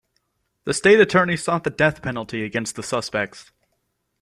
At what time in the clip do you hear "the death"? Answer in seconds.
1.63-2.01